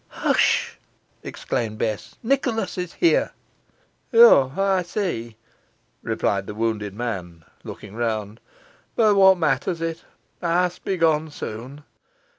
[0.25, 0.79] "Hush!"
[1.21, 3.33] exclaimed Bess, "Nicholas is here."
[4.11, 4.51] "Oh!
[4.57, 5.37] ey see,"
[6.01, 8.39] replied the wounded man, looking round;
[8.95, 10.03] "but whot matters it?
[10.41, 11.83] Ey'st be gone soon.